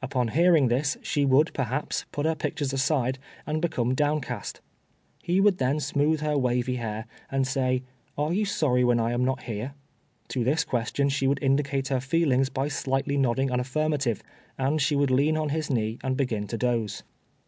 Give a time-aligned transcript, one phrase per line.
[0.00, 4.60] Upon hearing this, she would, perhaps, put her pictures aside, and become downcast.
[5.24, 7.82] He would then smooth her wavy hair, and say,
[8.16, 9.74] "Are you sorry when I am not here?"
[10.28, 14.22] To this question she would indicate her feelings by slightly nodding an affirmative,
[14.56, 17.02] and she would lean on his knee and begin to doze.